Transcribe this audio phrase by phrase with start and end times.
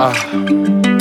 [0.00, 0.99] Yeah.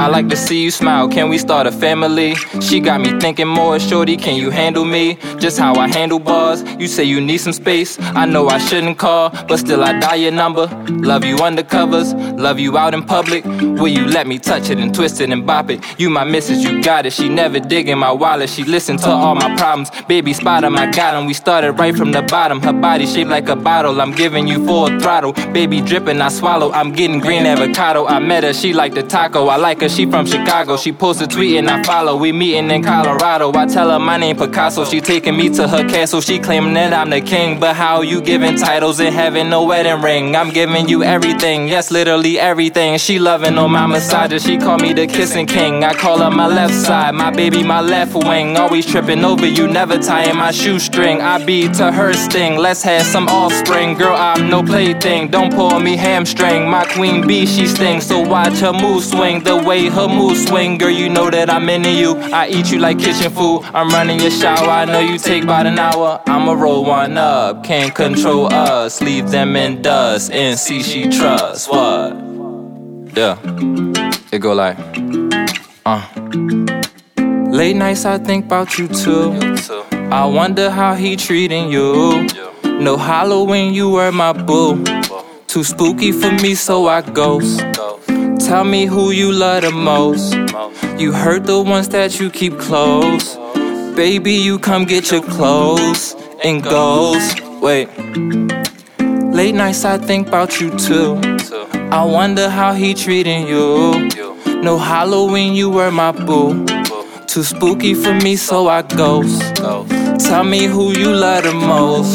[0.00, 1.08] I like to see you smile.
[1.10, 2.34] Can we start a family?
[2.62, 4.16] She got me thinking more, shorty.
[4.16, 5.18] Can you handle me?
[5.38, 6.62] Just how I handle bars.
[6.78, 7.98] You say you need some space.
[8.00, 10.68] I know I shouldn't call, but still I dial your number.
[10.88, 12.08] Love you undercovers,
[12.38, 13.44] love you out in public.
[13.44, 15.84] Will you let me touch it and twist it and bop it?
[16.00, 17.12] You my missus, you got it.
[17.12, 18.48] She never dig in my wallet.
[18.48, 19.90] She listen to all my problems.
[20.08, 21.26] Baby, spot 'em, I got 'em.
[21.26, 22.62] We started right from the bottom.
[22.62, 24.00] Her body shaped like a bottle.
[24.00, 25.34] I'm giving you full throttle.
[25.52, 26.72] Baby dripping, I swallow.
[26.72, 28.06] I'm getting green avocado.
[28.06, 29.48] I met her, she like the taco.
[29.48, 30.76] I like her, she from Chicago.
[30.76, 32.16] She posts a tweet and I follow.
[32.16, 33.52] We meeting in Colorado.
[33.52, 34.84] I tell her my name Picasso.
[34.84, 36.20] She taking me to her castle.
[36.20, 37.58] She claiming that I'm the king.
[37.58, 40.36] But how you giving titles and having no wedding ring?
[40.36, 41.68] I'm giving you everything.
[41.68, 42.98] Yes, literally everything.
[42.98, 44.44] She loving on my massages.
[44.44, 45.84] She call me the kissing king.
[45.84, 47.14] I call her my left side.
[47.14, 48.56] My baby, my left wing.
[48.56, 49.66] Always tripping over you.
[49.66, 51.20] Never tying my shoestring.
[51.20, 52.58] I be to her sting.
[52.58, 53.94] Let's have some offspring.
[53.98, 55.28] Girl, I'm no plaything.
[55.28, 56.68] Don't pull me hamstring.
[56.68, 58.06] My queen bee, she stings.
[58.06, 59.42] So watch her move swing.
[59.42, 62.16] The way her mood swing, girl, you know that I'm into you.
[62.32, 63.62] I eat you like kitchen food.
[63.72, 64.68] I'm running your shower.
[64.68, 66.22] I know you take about an hour.
[66.26, 67.64] I'ma roll one up.
[67.64, 69.00] Can't control us.
[69.00, 70.30] Leave them in dust.
[70.32, 71.68] And see she trusts.
[71.68, 72.14] What?
[73.16, 73.38] Yeah.
[74.32, 74.78] It go like,
[75.86, 76.06] uh.
[77.50, 79.32] Late nights I think about you too.
[80.12, 82.28] I wonder how he treating you.
[82.64, 84.84] No Halloween, you were my boo.
[85.46, 87.60] Too spooky for me, so I ghost.
[88.46, 90.34] Tell me who you love the most.
[90.98, 93.36] You hurt the ones that you keep close.
[93.94, 97.22] Baby, you come get your clothes and goes.
[97.60, 97.88] Wait.
[99.32, 101.20] Late nights I think about you too.
[101.92, 104.08] I wonder how he treating you.
[104.62, 106.64] No Halloween, you were my boo.
[107.26, 109.56] Too spooky for me, so I ghost.
[110.24, 112.14] Tell me who you love the most.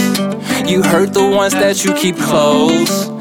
[0.69, 3.14] You hurt the ones that you keep close.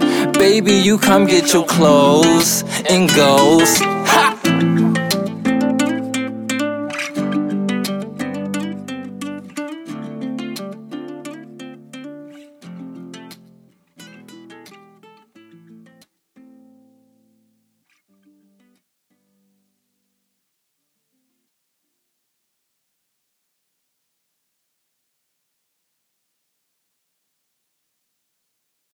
[0.54, 3.10] Baby, you come get your clothes and.
[3.10, 4.03] Ha!